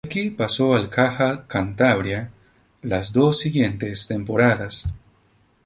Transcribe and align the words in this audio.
De 0.03 0.07
aquí 0.09 0.31
pasó 0.31 0.73
al 0.73 0.89
Caja 0.89 1.45
Cantabria 1.45 2.31
las 2.81 3.13
dos 3.13 3.37
siguientes 3.37 4.07
temporadas. 4.07 4.91